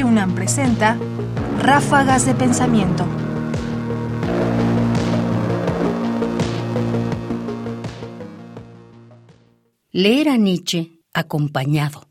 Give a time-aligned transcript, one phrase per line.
[0.00, 0.98] Radio UNAM presenta
[1.58, 3.04] Ráfagas de Pensamiento.
[9.92, 12.08] Leer a Nietzsche acompañado.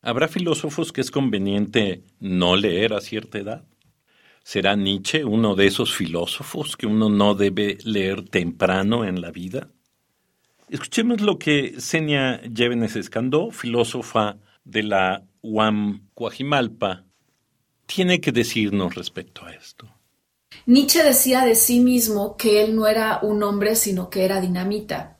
[0.00, 3.64] ¿Habrá filósofos que es conveniente no leer a cierta edad?
[4.44, 9.70] ¿Será Nietzsche uno de esos filósofos que uno no debe leer temprano en la vida?
[10.70, 17.04] Escuchemos lo que Senia Llévenes Escandó, filósofa de la UAM Coajimalpa,
[17.86, 19.88] tiene que decirnos respecto a esto.
[20.66, 25.18] Nietzsche decía de sí mismo que él no era un hombre, sino que era dinamita.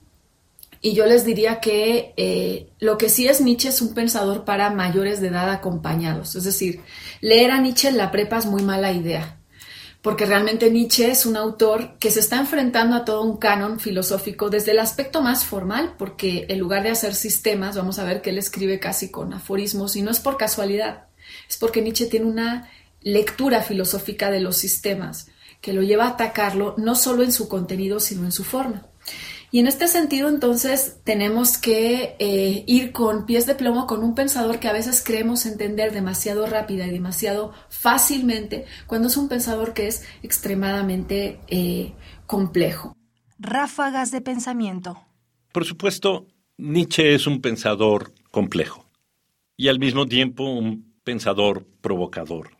[0.80, 4.70] Y yo les diría que eh, lo que sí es Nietzsche es un pensador para
[4.70, 6.34] mayores de edad acompañados.
[6.34, 6.81] Es decir,
[7.20, 9.39] leer a Nietzsche en la prepa es muy mala idea
[10.04, 14.50] porque realmente Nietzsche es un autor que se está enfrentando a todo un canon filosófico
[14.50, 18.28] desde el aspecto más formal, porque en lugar de hacer sistemas, vamos a ver que
[18.28, 21.06] él escribe casi con aforismos, y no es por casualidad,
[21.48, 25.28] es porque Nietzsche tiene una lectura filosófica de los sistemas
[25.62, 28.86] que lo lleva a atacarlo no solo en su contenido, sino en su forma.
[29.55, 34.16] Y en este sentido, entonces, tenemos que eh, ir con pies de plomo con un
[34.16, 39.72] pensador que a veces creemos entender demasiado rápida y demasiado fácilmente, cuando es un pensador
[39.72, 41.92] que es extremadamente eh,
[42.27, 42.96] complejo.
[43.38, 44.98] Ráfagas de pensamiento.
[45.52, 48.91] Por supuesto, Nietzsche es un pensador complejo
[49.56, 52.50] y al mismo tiempo un pensador provocador.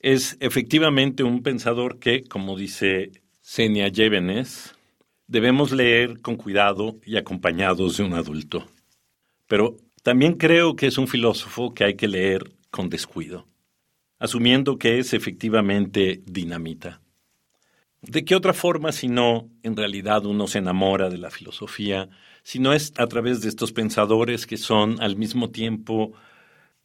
[0.00, 4.73] Es efectivamente un pensador que, como dice Senia Llévenes,
[5.26, 8.66] debemos leer con cuidado y acompañados de un adulto.
[9.46, 13.46] Pero también creo que es un filósofo que hay que leer con descuido,
[14.18, 17.00] asumiendo que es efectivamente dinamita.
[18.02, 22.10] ¿De qué otra forma si no en realidad uno se enamora de la filosofía,
[22.42, 26.12] si no es a través de estos pensadores que son al mismo tiempo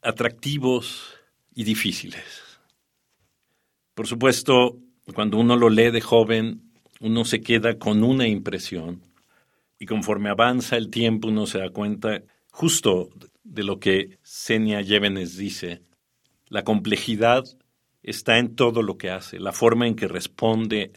[0.02, 1.18] atractivos
[1.53, 2.24] y difíciles?
[3.96, 4.78] Por supuesto,
[5.13, 6.69] cuando uno lo lee de joven,
[7.00, 9.02] uno se queda con una impresión
[9.80, 12.22] y conforme avanza el tiempo uno se da cuenta
[12.52, 13.10] justo
[13.44, 15.82] de lo que Senia Llévenes dice.
[16.50, 17.46] La complejidad
[18.04, 20.92] está en todo lo que hace, la forma en que responde,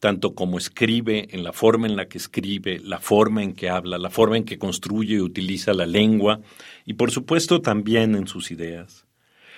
[0.00, 3.98] tanto como escribe, en la forma en la que escribe, la forma en que habla,
[3.98, 6.40] la forma en que construye y utiliza la lengua
[6.84, 9.06] y por supuesto también en sus ideas.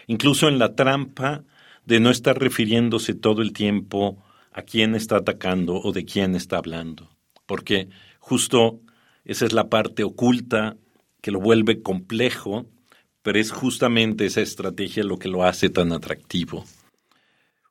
[0.06, 1.44] Incluso en la trampa
[1.86, 4.22] de no estar refiriéndose todo el tiempo
[4.52, 7.10] a quién está atacando o de quién está hablando,
[7.46, 7.88] porque
[8.18, 8.80] justo
[9.24, 10.76] esa es la parte oculta
[11.20, 12.66] que lo vuelve complejo,
[13.22, 16.64] pero es justamente esa estrategia lo que lo hace tan atractivo.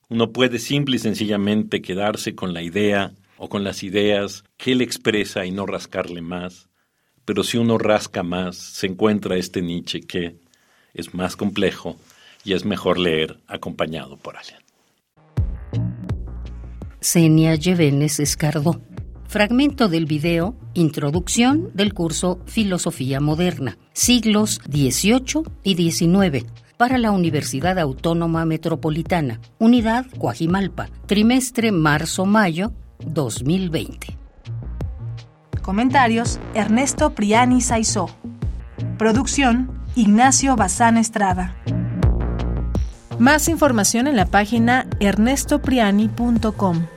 [0.10, 4.82] Uno puede simple y sencillamente quedarse con la idea o con las ideas que él
[4.82, 6.70] expresa y no rascarle más,
[7.26, 10.38] pero si uno rasca más, se encuentra este Nietzsche que
[10.94, 11.98] es más complejo
[12.44, 14.67] y es mejor leer acompañado por alguien.
[17.08, 18.82] Senia Llevenes Escardó.
[19.30, 26.46] Fragmento del video Introducción del curso Filosofía Moderna, siglos XVIII y XIX,
[26.76, 32.74] para la Universidad Autónoma Metropolitana, Unidad Coajimalpa, trimestre marzo-mayo
[33.06, 34.18] 2020.
[35.62, 38.10] Comentarios: Ernesto Priani Saizó.
[38.98, 41.56] Producción: Ignacio Bazán Estrada.
[43.18, 46.97] Más información en la página ernestopriani.com.